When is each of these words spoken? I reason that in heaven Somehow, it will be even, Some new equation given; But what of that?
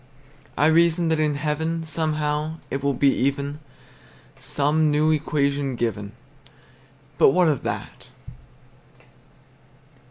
I 0.57 0.65
reason 0.65 1.09
that 1.09 1.19
in 1.19 1.35
heaven 1.35 1.83
Somehow, 1.83 2.55
it 2.71 2.81
will 2.81 2.95
be 2.95 3.13
even, 3.13 3.59
Some 4.39 4.89
new 4.89 5.11
equation 5.11 5.75
given; 5.75 6.13
But 7.19 7.29
what 7.33 7.47
of 7.47 7.61
that? 7.61 8.07